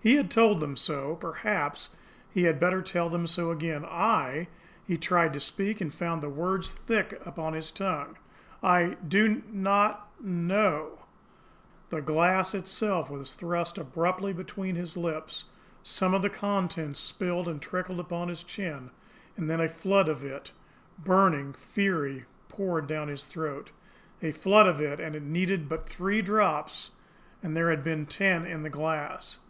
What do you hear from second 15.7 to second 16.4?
Some of the